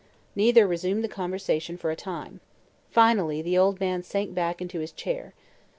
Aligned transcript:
Neither 0.35 0.65
resumed 0.65 1.03
the 1.03 1.07
conversation 1.07 1.77
for 1.77 1.91
a 1.91 1.95
time. 1.95 2.39
Finally 2.89 3.43
the 3.43 3.55
old 3.55 3.79
man 3.79 4.01
sank 4.01 4.33
back 4.33 4.59
into 4.59 4.79
his 4.79 4.91
chair. 4.91 5.35